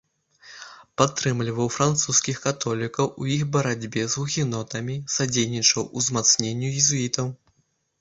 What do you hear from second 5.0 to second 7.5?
садзейнічаў узмацненню езуітаў.